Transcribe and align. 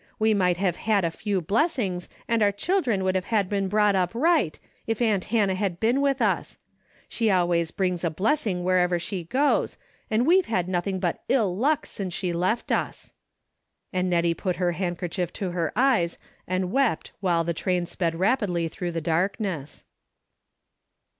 We 0.17 0.33
might 0.33 0.57
have 0.57 0.77
had 0.77 1.05
a 1.05 1.11
few 1.11 1.41
blessings, 1.41 2.09
and 2.27 2.41
our 2.41 2.51
children 2.51 3.03
would 3.03 3.13
have 3.13 3.49
been 3.49 3.67
brought 3.67 3.95
up 3.95 4.15
right, 4.15 4.57
if 4.87 4.99
aunt 4.99 5.25
Hannah 5.25 5.53
had 5.53 5.79
been 5.79 6.01
with 6.01 6.23
us. 6.23 6.57
She 7.07 7.29
always 7.29 7.69
brings 7.69 8.03
a 8.03 8.09
blessing 8.09 8.63
wherever 8.63 8.97
she 8.97 9.25
goes, 9.25 9.77
and 10.09 10.25
we've 10.25 10.47
had 10.47 10.67
nothing 10.67 10.99
but 10.99 11.21
ill 11.29 11.55
luck 11.55 11.85
since 11.85 12.15
she 12.15 12.33
left 12.33 12.71
us," 12.71 13.13
and 13.93 14.09
Nettie 14.09 14.33
put 14.33 14.55
her 14.55 14.71
DAILY 14.71 14.73
RATEy 14.73 14.77
351 14.77 14.89
handkerchief 15.29 15.33
to 15.33 15.51
her 15.51 15.71
eyes 15.77 16.17
and 16.47 16.71
wept 16.71 17.11
while 17.19 17.43
the 17.43 17.53
train 17.53 17.85
sped 17.85 18.15
rapidly 18.15 18.67
through 18.67 18.93
the 18.93 19.01
darkness. 19.01 19.83